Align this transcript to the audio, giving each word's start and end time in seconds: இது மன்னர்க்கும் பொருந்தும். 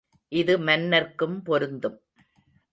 இது 0.31 0.57
மன்னர்க்கும் 0.59 1.37
பொருந்தும். 1.43 1.99